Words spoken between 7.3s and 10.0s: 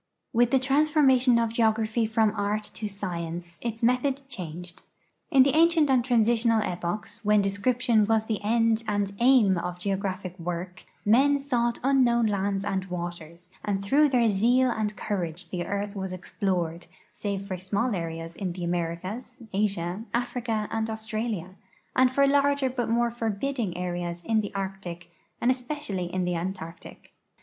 description was the end and aim of